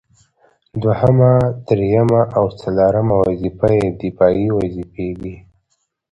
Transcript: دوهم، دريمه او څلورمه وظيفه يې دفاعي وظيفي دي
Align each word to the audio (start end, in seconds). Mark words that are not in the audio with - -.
دوهم، 0.81 1.19
دريمه 1.67 2.21
او 2.37 2.45
څلورمه 2.61 3.15
وظيفه 3.23 3.67
يې 3.79 3.87
دفاعي 4.01 4.47
وظيفي 4.57 5.07
دي 5.21 5.35